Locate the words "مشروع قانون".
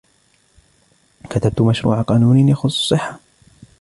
1.61-2.49